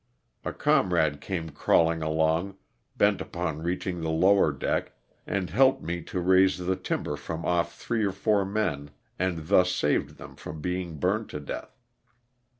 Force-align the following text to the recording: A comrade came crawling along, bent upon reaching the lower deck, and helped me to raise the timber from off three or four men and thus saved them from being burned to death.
A 0.43 0.51
comrade 0.51 1.21
came 1.21 1.51
crawling 1.51 2.01
along, 2.01 2.57
bent 2.97 3.21
upon 3.21 3.61
reaching 3.61 4.01
the 4.01 4.09
lower 4.09 4.51
deck, 4.51 4.93
and 5.27 5.51
helped 5.51 5.83
me 5.83 6.01
to 6.01 6.19
raise 6.19 6.57
the 6.57 6.75
timber 6.75 7.15
from 7.15 7.45
off 7.45 7.75
three 7.79 8.03
or 8.03 8.11
four 8.11 8.43
men 8.43 8.89
and 9.19 9.47
thus 9.47 9.71
saved 9.71 10.17
them 10.17 10.35
from 10.35 10.59
being 10.59 10.97
burned 10.97 11.29
to 11.29 11.39
death. 11.39 11.77